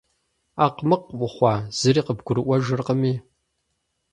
[0.65, 3.13] Акъмыкъ ухъуа, зыри къыбгурыӏуэжыркъыми?